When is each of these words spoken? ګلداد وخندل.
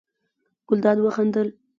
ګلداد 0.67 0.97
وخندل. 1.01 1.47